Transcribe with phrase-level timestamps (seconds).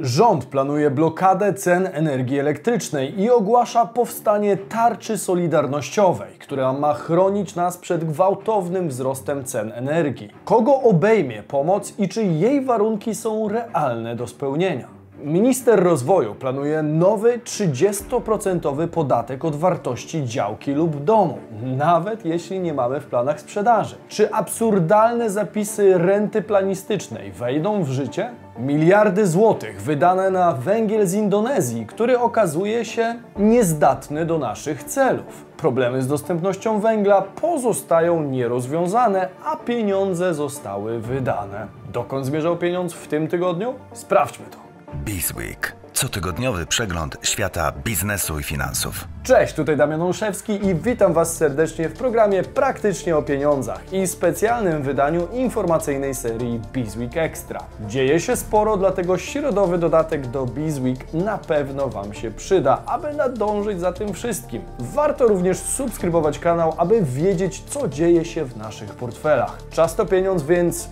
[0.00, 7.78] Rząd planuje blokadę cen energii elektrycznej i ogłasza powstanie tarczy solidarnościowej, która ma chronić nas
[7.78, 10.30] przed gwałtownym wzrostem cen energii.
[10.44, 15.01] Kogo obejmie pomoc i czy jej warunki są realne do spełnienia?
[15.24, 21.38] Minister rozwoju planuje nowy 30% podatek od wartości działki lub domu,
[21.76, 23.96] nawet jeśli nie mamy w planach sprzedaży.
[24.08, 28.30] Czy absurdalne zapisy renty planistycznej wejdą w życie?
[28.58, 35.44] Miliardy złotych wydane na węgiel z Indonezji, który okazuje się niezdatny do naszych celów.
[35.56, 41.66] Problemy z dostępnością węgla pozostają nierozwiązane, a pieniądze zostały wydane.
[41.92, 43.74] Dokąd zmierzał pieniądz w tym tygodniu?
[43.92, 44.71] Sprawdźmy to.
[44.94, 45.76] Bizweek.
[45.92, 49.08] Cotygodniowy przegląd świata biznesu i finansów.
[49.22, 54.82] Cześć, tutaj Damian Olszewski i witam Was serdecznie w programie Praktycznie o Pieniądzach i specjalnym
[54.82, 57.60] wydaniu informacyjnej serii Bizweek Extra.
[57.86, 63.80] Dzieje się sporo, dlatego środowy dodatek do Bizweek na pewno Wam się przyda, aby nadążyć
[63.80, 64.62] za tym wszystkim.
[64.78, 69.58] Warto również subskrybować kanał, aby wiedzieć, co dzieje się w naszych portfelach.
[69.70, 70.88] Czas to pieniądz, więc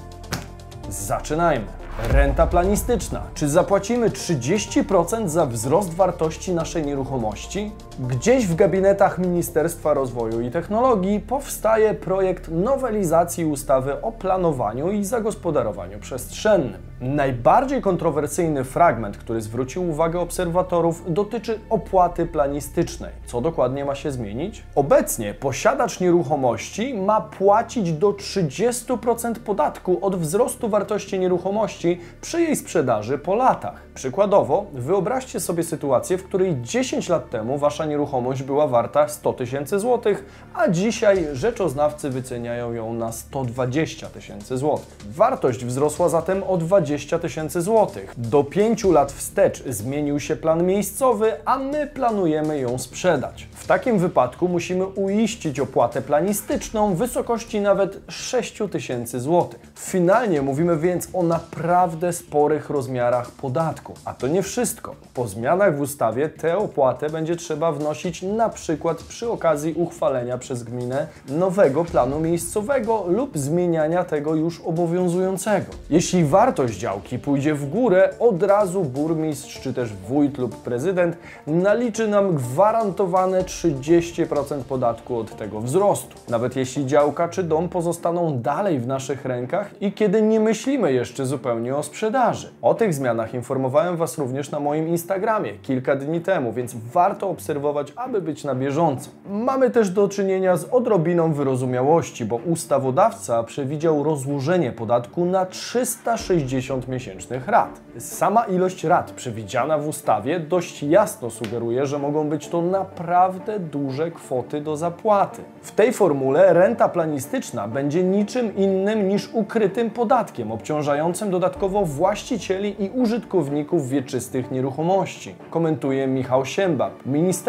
[0.89, 1.80] zaczynajmy.
[1.99, 3.23] Renta planistyczna.
[3.35, 7.73] Czy zapłacimy 30% za wzrost wartości naszej nieruchomości?
[8.09, 15.99] Gdzieś w gabinetach Ministerstwa Rozwoju i Technologii powstaje projekt nowelizacji ustawy o planowaniu i zagospodarowaniu
[15.99, 16.81] przestrzennym.
[17.01, 23.13] Najbardziej kontrowersyjny fragment, który zwrócił uwagę obserwatorów, dotyczy opłaty planistycznej.
[23.27, 24.63] Co dokładnie ma się zmienić?
[24.75, 33.19] Obecnie posiadacz nieruchomości ma płacić do 30% podatku od wzrostu wartości nieruchomości przy jej sprzedaży
[33.19, 33.83] po latach.
[33.95, 39.79] Przykładowo, wyobraźcie sobie sytuację, w której 10 lat temu wasza nieruchomość była warta 100 tysięcy
[39.79, 40.25] złotych,
[40.55, 44.97] a dzisiaj rzeczoznawcy wyceniają ją na 120 tysięcy złotych.
[45.11, 48.15] Wartość wzrosła zatem o 20 tysięcy złotych.
[48.17, 53.49] Do 5 lat wstecz zmienił się plan miejscowy, a my planujemy ją sprzedać.
[53.53, 59.61] W takim wypadku musimy uiścić opłatę planistyczną w wysokości nawet 6 tysięcy złotych.
[59.79, 63.95] Finalnie mówimy więc o naprawdę sporych rozmiarach podatku.
[64.05, 64.95] A to nie wszystko.
[65.15, 70.63] Po zmianach w ustawie tę opłatę będzie trzeba wnosić na przykład przy okazji uchwalenia przez
[70.63, 75.67] gminę nowego planu miejscowego lub zmieniania tego już obowiązującego.
[75.91, 82.09] Jeśli wartość działki pójdzie w górę, od razu burmistrz czy też wójt lub prezydent naliczy
[82.09, 86.17] nam gwarantowane 30% podatku od tego wzrostu.
[86.29, 91.27] Nawet jeśli działka czy dom pozostaną dalej w naszych rękach i kiedy nie myślimy jeszcze
[91.27, 92.51] zupełnie o sprzedaży.
[92.63, 97.60] O tych zmianach informowałem Was również na moim Instagramie kilka dni temu, więc warto obserwować,
[97.97, 99.11] aby być na bieżąco.
[99.31, 107.49] Mamy też do czynienia z odrobiną wyrozumiałości, bo ustawodawca przewidział rozłożenie podatku na 360 miesięcznych
[107.49, 107.81] rat.
[107.99, 114.11] Sama ilość rat przewidziana w ustawie dość jasno sugeruje, że mogą być to naprawdę duże
[114.11, 115.43] kwoty do zapłaty.
[115.63, 122.91] W tej formule renta planistyczna będzie niczym innym niż ukrytym podatkiem obciążającym dodatkowo właścicieli i
[122.91, 125.35] użytkowników wieczystych nieruchomości.
[125.51, 126.93] Komentuje Michał Siembab.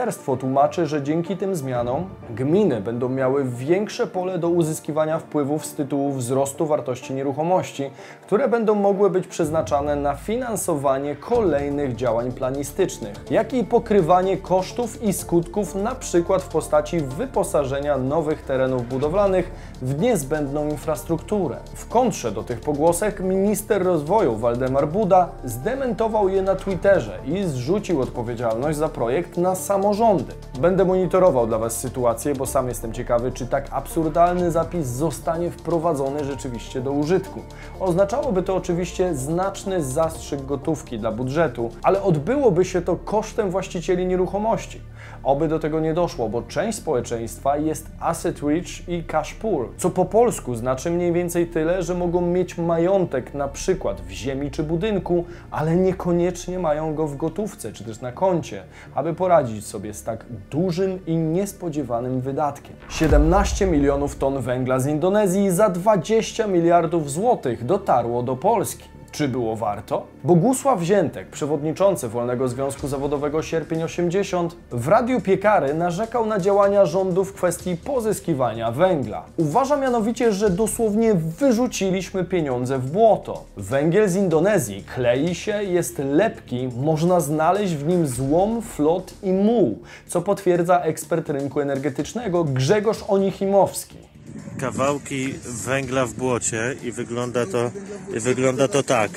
[0.01, 5.73] Ministerstwo tłumaczy, że dzięki tym zmianom gminy będą miały większe pole do uzyskiwania wpływów z
[5.73, 7.89] tytułu wzrostu wartości nieruchomości,
[8.21, 15.13] które będą mogły być przeznaczane na finansowanie kolejnych działań planistycznych, jak i pokrywanie kosztów i
[15.13, 19.51] skutków przykład w postaci wyposażenia nowych terenów budowlanych
[19.81, 21.57] w niezbędną infrastrukturę.
[21.75, 28.01] W kontrze do tych pogłosek minister rozwoju Waldemar Buda zdementował je na Twitterze i zrzucił
[28.01, 29.55] odpowiedzialność za projekt na
[29.91, 30.33] samorządy.
[30.59, 36.25] Będę monitorował dla Was sytuację, bo sam jestem ciekawy, czy tak absurdalny zapis zostanie wprowadzony
[36.25, 37.39] rzeczywiście do użytku.
[37.79, 44.81] Oznaczałoby to oczywiście znaczny zastrzyk gotówki dla budżetu, ale odbyłoby się to kosztem właścicieli nieruchomości.
[45.23, 49.89] Oby do tego nie doszło, bo część społeczeństwa jest asset rich i cash poor, co
[49.89, 54.63] po polsku znaczy mniej więcej tyle, że mogą mieć majątek na przykład w ziemi czy
[54.63, 58.63] budynku, ale niekoniecznie mają go w gotówce czy też na koncie,
[58.95, 62.75] aby poradzić sobie z tak dużym i niespodziewanym wydatkiem.
[62.89, 68.83] 17 milionów ton węgla z Indonezji za 20 miliardów złotych dotarło do Polski.
[69.11, 70.05] Czy było warto?
[70.23, 77.25] Bogusław Ziętek, przewodniczący Wolnego Związku Zawodowego Sierpień 80, w Radiu Piekary narzekał na działania rządu
[77.25, 79.23] w kwestii pozyskiwania węgla.
[79.37, 83.43] Uważa mianowicie, że dosłownie wyrzuciliśmy pieniądze w błoto.
[83.57, 89.79] Węgiel z Indonezji klei się, jest lepki, można znaleźć w nim złom, flot i muł,
[90.07, 94.10] co potwierdza ekspert rynku energetycznego Grzegorz Onichimowski
[94.59, 97.71] kawałki węgla w błocie i wygląda to,
[98.17, 99.11] i wygląda to tak.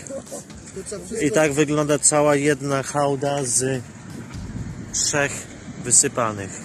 [1.21, 3.83] I tak wygląda cała jedna hałda z
[4.93, 5.33] trzech
[5.85, 6.61] wysypanych.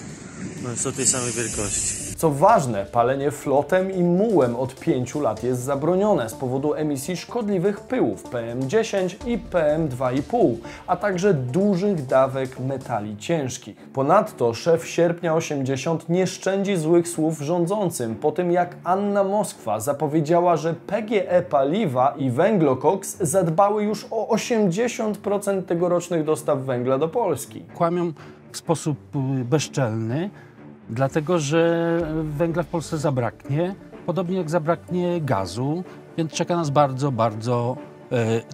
[0.63, 1.98] No są tej samej wielkości.
[2.19, 7.79] Co ważne, palenie flotem i mułem od 5 lat jest zabronione z powodu emisji szkodliwych
[7.79, 10.55] pyłów PM10 i PM2,5,
[10.87, 13.75] a także dużych dawek metali ciężkich.
[13.93, 20.57] Ponadto szef sierpnia 80 nie szczędzi złych słów rządzącym po tym jak Anna Moskwa zapowiedziała,
[20.57, 27.63] że PGE paliwa i węglokoks zadbały już o 80% tegorocznych dostaw węgla do Polski.
[27.75, 28.13] Kłamią
[28.51, 30.29] w sposób y, bezczelny,
[30.89, 33.75] dlatego że węgla w Polsce zabraknie,
[34.05, 35.83] podobnie jak zabraknie gazu,
[36.17, 37.77] więc czeka nas bardzo, bardzo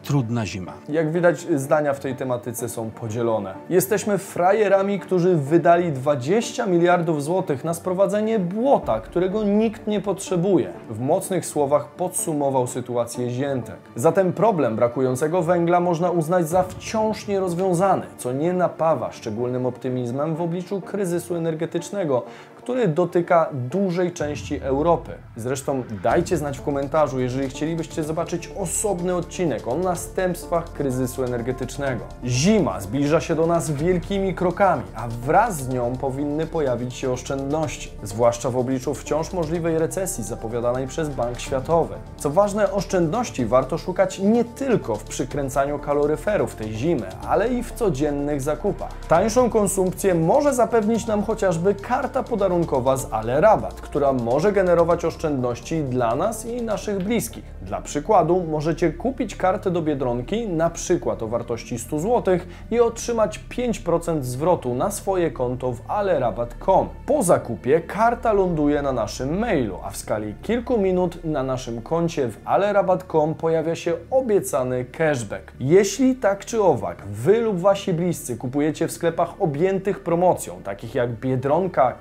[0.03, 0.73] trudna zima.
[0.89, 3.53] Jak widać, zdania w tej tematyce są podzielone.
[3.69, 10.69] Jesteśmy frajerami, którzy wydali 20 miliardów złotych na sprowadzenie błota, którego nikt nie potrzebuje.
[10.89, 13.75] W mocnych słowach podsumował sytuację Ziętek.
[13.95, 20.41] Zatem problem brakującego węgla można uznać za wciąż nierozwiązany, co nie napawa szczególnym optymizmem w
[20.41, 22.23] obliczu kryzysu energetycznego,
[22.65, 25.11] który dotyka dużej części Europy.
[25.35, 32.03] Zresztą dajcie znać w komentarzu, jeżeli chcielibyście zobaczyć osobny odcinek o następstwach kryzysu energetycznego.
[32.23, 37.91] Zima zbliża się do nas wielkimi krokami, a wraz z nią powinny pojawić się oszczędności,
[38.03, 41.95] zwłaszcza w obliczu wciąż możliwej recesji zapowiadanej przez Bank Światowy.
[42.17, 47.71] Co ważne, oszczędności warto szukać nie tylko w przykręcaniu kaloryferów tej zimy, ale i w
[47.71, 48.91] codziennych zakupach.
[49.07, 55.83] Tańszą konsumpcję może zapewnić nam chociażby karta podarunkowa z Ale Rabat, która może generować oszczędności
[55.83, 57.43] dla nas i naszych bliskich.
[57.61, 62.37] Dla przykładu możecie kupić kartę do Biedronki na przykład o wartości 100 zł
[62.71, 66.89] i otrzymać 5% zwrotu na swoje konto w alerabat.com.
[67.05, 72.27] Po zakupie karta ląduje na naszym mailu, a w skali kilku minut na naszym koncie
[72.27, 75.51] w alerabat.com pojawia się obiecany cashback.
[75.59, 81.11] Jeśli tak czy owak Wy lub Wasi bliscy kupujecie w sklepach objętych promocją, takich jak
[81.11, 81.93] Biedronka,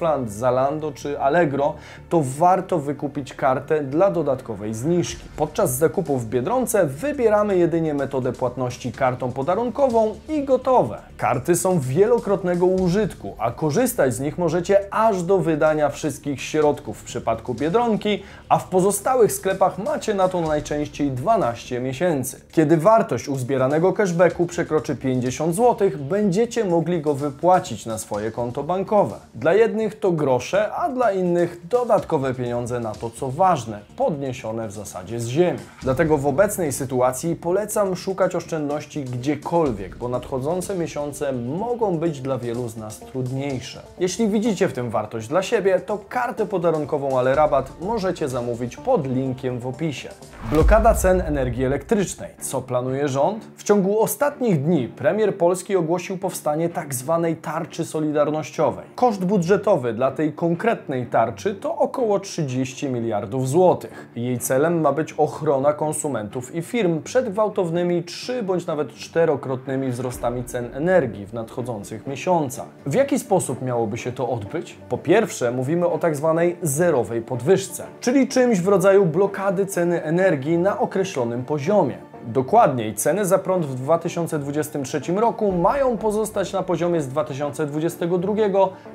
[0.00, 1.74] Kaufland, Zalando czy Allegro,
[2.08, 5.24] to warto wykupić kartę dla dodatkowej zniżki.
[5.36, 10.98] Podczas zakupu w Biedronce wybieramy jedynie metodę płatności kartą podarunkową i gotowe.
[11.16, 17.04] Karty są wielokrotnego użytku, a korzystać z nich możecie aż do wydania wszystkich środków w
[17.04, 22.40] przypadku Biedronki, a w pozostałych sklepach macie na to najczęściej 12 miesięcy.
[22.52, 29.16] Kiedy wartość uzbieranego cashbacku przekroczy 50 zł, będziecie mogli go wypłacić na swoje konto bankowe.
[29.34, 34.72] Dla jednych to grosze, a dla innych dodatkowe pieniądze na to, co ważne, podniesione w
[34.72, 35.58] zasadzie z ziemi.
[35.82, 42.68] Dlatego w obecnej sytuacji polecam szukać oszczędności gdziekolwiek, bo nadchodzące miesiące mogą być dla wielu
[42.68, 43.82] z nas trudniejsze.
[43.98, 49.06] Jeśli widzicie w tym wartość dla siebie, to kartę podarunkową ale rabat możecie zamówić pod
[49.06, 50.08] linkiem w opisie.
[50.50, 52.30] Blokada cen energii elektrycznej.
[52.40, 53.44] Co planuje rząd?
[53.56, 58.86] W ciągu ostatnich dni premier Polski ogłosił powstanie tak zwanej tarczy solidarnościowej.
[58.94, 64.08] Koszt budżetowy dla tej konkretnej tarczy to około 30 miliardów złotych.
[64.16, 70.44] Jej celem ma być ochrona konsumentów i firm przed gwałtownymi 3 bądź nawet czterokrotnymi wzrostami
[70.44, 72.66] cen energii w nadchodzących miesiącach.
[72.86, 74.78] W jaki sposób miałoby się to odbyć?
[74.88, 80.58] Po pierwsze, mówimy o tak zwanej zerowej podwyżce, czyli czymś w rodzaju blokady ceny energii
[80.58, 82.09] na określonym poziomie.
[82.26, 88.34] Dokładniej, ceny za prąd w 2023 roku mają pozostać na poziomie z 2022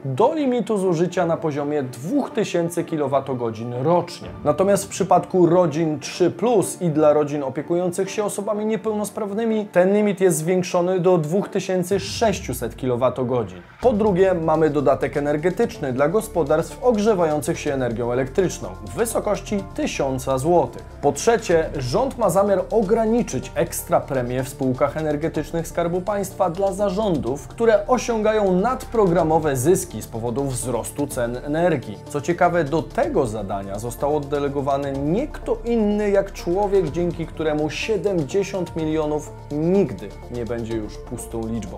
[0.05, 3.23] do limitu zużycia na poziomie 2000 kWh
[3.83, 4.27] rocznie.
[4.43, 6.33] Natomiast w przypadku rodzin 3
[6.81, 13.45] i dla rodzin opiekujących się osobami niepełnosprawnymi ten limit jest zwiększony do 2600 kWh.
[13.81, 20.69] Po drugie, mamy dodatek energetyczny dla gospodarstw ogrzewających się energią elektryczną w wysokości 1000 zł.
[21.01, 27.47] Po trzecie, rząd ma zamiar ograniczyć ekstra premie w spółkach energetycznych Skarbu Państwa dla zarządów,
[27.47, 31.97] które osiągają nadprogramowe zyski z powodu wzrostu cen energii.
[32.09, 38.75] Co ciekawe, do tego zadania został oddelegowany nie kto inny jak człowiek, dzięki któremu 70
[38.75, 41.77] milionów nigdy nie będzie już pustą liczbą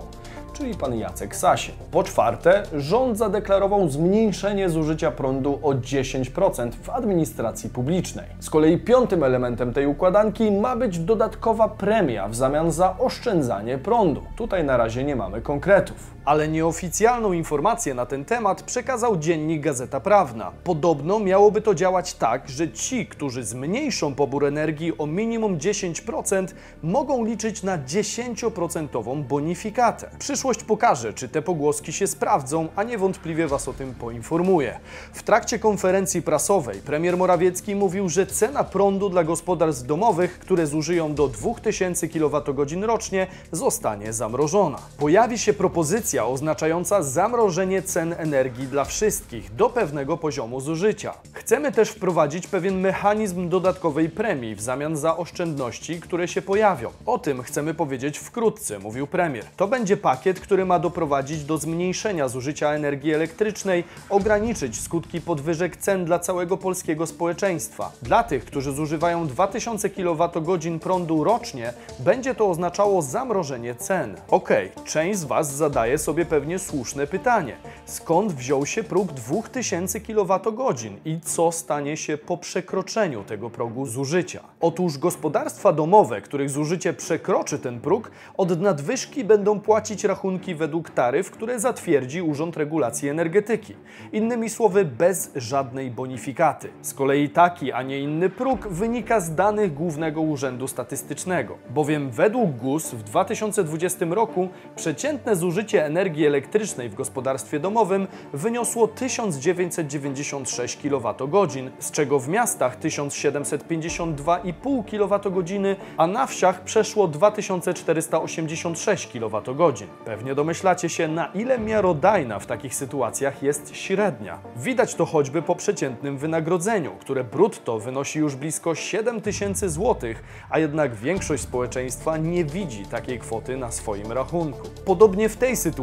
[0.57, 1.75] czyli pan Jacek Sasin.
[1.91, 8.25] Po czwarte, rząd zadeklarował zmniejszenie zużycia prądu o 10% w administracji publicznej.
[8.39, 14.21] Z kolei piątym elementem tej układanki ma być dodatkowa premia w zamian za oszczędzanie prądu.
[14.35, 16.16] Tutaj na razie nie mamy konkretów.
[16.27, 20.51] Ale nieoficjalną informację na ten temat przekazał dziennik Gazeta Prawna.
[20.63, 26.47] Podobno miałoby to działać tak, że ci, którzy zmniejszą pobór energii o minimum 10%,
[26.83, 30.09] mogą liczyć na 10% bonifikatę.
[30.19, 34.79] Przyszło Przyszłość pokaże, czy te pogłoski się sprawdzą, a niewątpliwie Was o tym poinformuję.
[35.13, 41.13] W trakcie konferencji prasowej premier Morawiecki mówił, że cena prądu dla gospodarstw domowych, które zużyją
[41.13, 44.77] do 2000 kWh rocznie, zostanie zamrożona.
[44.97, 51.13] Pojawi się propozycja oznaczająca zamrożenie cen energii dla wszystkich do pewnego poziomu zużycia.
[51.33, 56.89] Chcemy też wprowadzić pewien mechanizm dodatkowej premii w zamian za oszczędności, które się pojawią.
[57.05, 59.45] O tym chcemy powiedzieć wkrótce, mówił premier.
[59.57, 66.05] To będzie pakiet, który ma doprowadzić do zmniejszenia zużycia energii elektrycznej, ograniczyć skutki podwyżek cen
[66.05, 67.91] dla całego polskiego społeczeństwa.
[68.01, 74.15] Dla tych, którzy zużywają 2000 kWh prądu rocznie, będzie to oznaczało zamrożenie cen.
[74.29, 77.57] Okej, część z Was zadaje sobie pewnie słuszne pytanie.
[77.85, 84.43] Skąd wziął się próg 2000 kWh i co stanie się po przekroczeniu tego progu zużycia?
[84.61, 91.31] Otóż gospodarstwa domowe, których zużycie przekroczy ten próg, od nadwyżki będą płacić rachunki według taryf,
[91.31, 93.75] które zatwierdzi Urząd Regulacji Energetyki.
[94.11, 96.69] Innymi słowy, bez żadnej bonifikaty.
[96.81, 102.51] Z kolei taki, a nie inny próg wynika z danych Głównego Urzędu Statystycznego, bowiem według
[102.51, 105.96] GUS w 2020 roku przeciętne zużycie energii
[106.27, 111.47] elektrycznej w gospodarstwie domowym wyniosło 1996 kWh,
[111.79, 119.87] z czego w miastach 1752,5 kWh, a na wsiach przeszło 2486 kWh.
[120.05, 124.39] Pewnie domyślacie się, na ile miarodajna w takich sytuacjach jest średnia.
[124.55, 130.09] Widać to choćby po przeciętnym wynagrodzeniu, które brutto wynosi już blisko 7000 zł,
[130.49, 134.67] a jednak większość społeczeństwa nie widzi takiej kwoty na swoim rachunku.
[134.85, 135.76] Podobnie w tej sytuacji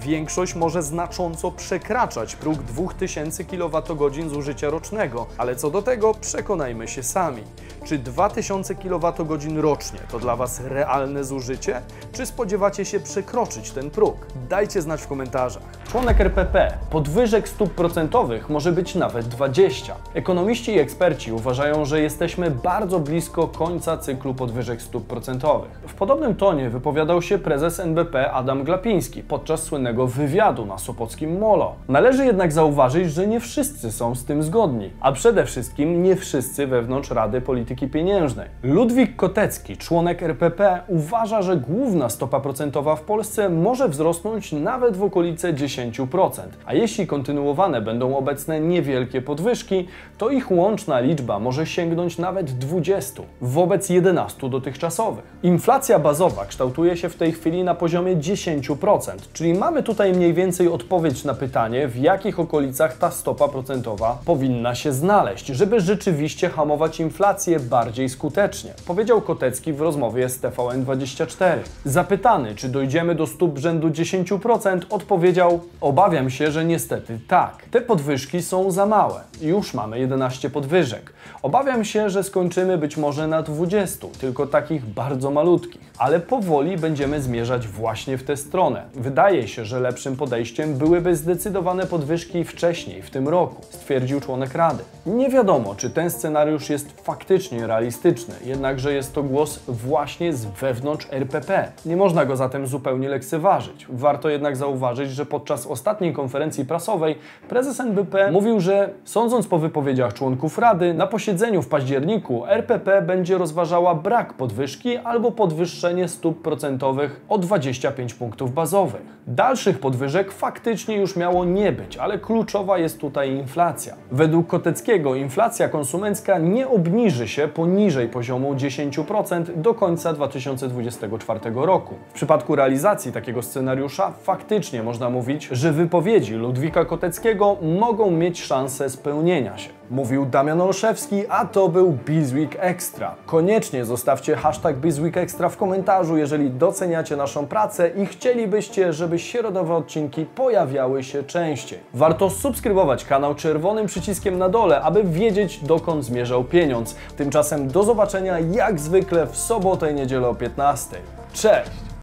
[0.00, 7.02] większość może znacząco przekraczać próg 2000 kWh zużycia rocznego, ale co do tego przekonajmy się
[7.02, 7.42] sami.
[7.84, 11.82] Czy 2000 kWh rocznie to dla Was realne zużycie?
[12.12, 14.16] Czy spodziewacie się przekroczyć ten próg?
[14.48, 15.62] Dajcie znać w komentarzach.
[15.88, 16.78] Członek RPP.
[16.90, 19.94] Podwyżek stóp procentowych może być nawet 20.
[20.14, 25.70] Ekonomiści i eksperci uważają, że jesteśmy bardzo blisko końca cyklu podwyżek stóp procentowych.
[25.88, 31.74] W podobnym tonie wypowiadał się prezes NBP Adam Glapiński podczas słynnego wywiadu na Sopockim Molo.
[31.88, 36.66] Należy jednak zauważyć, że nie wszyscy są z tym zgodni, a przede wszystkim nie wszyscy
[36.66, 38.48] wewnątrz Rady Polityki Pieniężnej.
[38.62, 45.02] Ludwik Kotecki, członek RPP, uważa, że główna stopa procentowa w Polsce może wzrosnąć nawet w
[45.02, 46.30] okolice 10%,
[46.66, 49.88] a jeśli kontynuowane będą obecne niewielkie podwyżki,
[50.18, 55.24] to ich łączna liczba może sięgnąć nawet 20 wobec 11 dotychczasowych.
[55.42, 60.68] Inflacja bazowa kształtuje się w tej chwili na poziomie 10%, czyli mamy tutaj mniej więcej
[60.68, 67.00] odpowiedź na pytanie, w jakich okolicach ta stopa procentowa powinna się znaleźć, żeby rzeczywiście hamować
[67.00, 71.58] inflację bardziej skutecznie, powiedział Kotecki w rozmowie z TVN24.
[71.84, 77.62] Zapytany, czy dojdziemy do stóp rzędu 10%, odpowiedział: Obawiam się, że niestety tak.
[77.70, 79.20] Te podwyżki są za małe.
[79.40, 81.12] Już mamy 11 podwyżek.
[81.42, 87.22] Obawiam się, że skończymy być może na 20, tylko takich bardzo malutkich, ale powoli będziemy
[87.22, 88.82] zmierzać właśnie w tę stronę.
[89.16, 94.84] Wydaje się, że lepszym podejściem byłyby zdecydowane podwyżki wcześniej, w tym roku, stwierdził członek Rady.
[95.06, 101.08] Nie wiadomo, czy ten scenariusz jest faktycznie realistyczny, jednakże jest to głos właśnie z wewnątrz
[101.10, 101.72] RPP.
[101.86, 103.86] Nie można go zatem zupełnie lekceważyć.
[103.88, 107.18] Warto jednak zauważyć, że podczas ostatniej konferencji prasowej
[107.48, 113.38] prezes NBP mówił, że sądząc po wypowiedziach członków Rady, na posiedzeniu w październiku RPP będzie
[113.38, 119.05] rozważała brak podwyżki albo podwyższenie stóp procentowych o 25 punktów bazowych.
[119.28, 123.94] Dalszych podwyżek faktycznie już miało nie być, ale kluczowa jest tutaj inflacja.
[124.12, 131.94] Według Koteckiego inflacja konsumencka nie obniży się poniżej poziomu 10% do końca 2024 roku.
[132.08, 138.90] W przypadku realizacji takiego scenariusza faktycznie można mówić, że wypowiedzi Ludwika Koteckiego mogą mieć szansę
[138.90, 139.75] spełnienia się.
[139.90, 143.14] Mówił Damian Olszewski, a to był Bizweek Extra.
[143.26, 149.74] Koniecznie zostawcie hashtag Bizweek Extra w komentarzu, jeżeli doceniacie naszą pracę i chcielibyście, żeby środowe
[149.74, 151.78] odcinki pojawiały się częściej.
[151.94, 156.96] Warto subskrybować kanał czerwonym przyciskiem na dole, aby wiedzieć dokąd zmierzał pieniądz.
[157.16, 160.96] Tymczasem do zobaczenia jak zwykle w sobotę i niedzielę o 15.
[161.32, 161.85] Cześć!